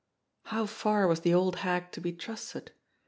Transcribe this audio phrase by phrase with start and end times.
[0.45, 2.71] How far was the old hag to be trusted